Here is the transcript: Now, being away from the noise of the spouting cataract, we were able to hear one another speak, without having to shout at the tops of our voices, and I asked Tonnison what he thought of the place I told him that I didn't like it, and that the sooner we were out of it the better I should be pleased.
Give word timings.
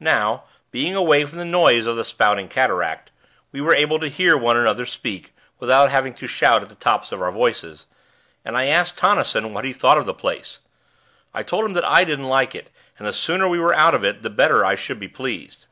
Now, 0.00 0.46
being 0.72 0.96
away 0.96 1.24
from 1.26 1.38
the 1.38 1.44
noise 1.44 1.86
of 1.86 1.94
the 1.94 2.02
spouting 2.04 2.48
cataract, 2.48 3.12
we 3.52 3.60
were 3.60 3.72
able 3.72 4.00
to 4.00 4.08
hear 4.08 4.36
one 4.36 4.56
another 4.56 4.84
speak, 4.84 5.32
without 5.60 5.92
having 5.92 6.12
to 6.14 6.26
shout 6.26 6.62
at 6.64 6.68
the 6.68 6.74
tops 6.74 7.12
of 7.12 7.22
our 7.22 7.30
voices, 7.30 7.86
and 8.44 8.58
I 8.58 8.64
asked 8.64 8.96
Tonnison 8.98 9.52
what 9.54 9.64
he 9.64 9.72
thought 9.72 9.96
of 9.96 10.06
the 10.06 10.12
place 10.12 10.58
I 11.32 11.44
told 11.44 11.66
him 11.66 11.74
that 11.74 11.84
I 11.84 12.02
didn't 12.02 12.26
like 12.26 12.52
it, 12.52 12.68
and 12.98 13.06
that 13.06 13.12
the 13.12 13.16
sooner 13.18 13.46
we 13.46 13.60
were 13.60 13.72
out 13.74 13.94
of 13.94 14.04
it 14.04 14.22
the 14.22 14.28
better 14.28 14.64
I 14.64 14.74
should 14.74 14.98
be 14.98 15.06
pleased. 15.06 15.66